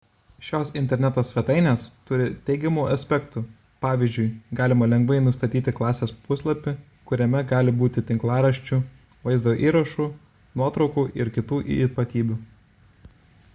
[0.45, 3.41] šios interneto svetainės turi teigiamų aspektų
[3.85, 4.25] pavyzdžiui
[4.61, 6.73] galima lengvai nustatyti klasės puslapį
[7.11, 8.81] kuriame gali būti tinklaraščių
[9.29, 10.07] vaizdo įrašų
[10.63, 12.39] nuotraukų ir kitų ypatybių